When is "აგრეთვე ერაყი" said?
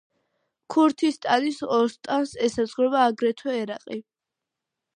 3.11-4.01